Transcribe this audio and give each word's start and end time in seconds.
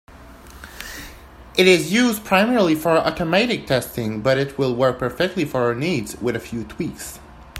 It 1.55 1.67
is 1.67 1.93
used 1.93 2.25
primarily 2.25 2.73
for 2.73 2.97
automated 2.97 3.67
testing, 3.67 4.21
but 4.23 4.39
it 4.39 4.57
will 4.57 4.73
work 4.73 4.97
perfectly 4.97 5.45
for 5.45 5.61
our 5.61 5.75
needs, 5.75 6.15
with 6.19 6.35
a 6.35 6.39
few 6.39 6.63
tweaks. 6.63 7.19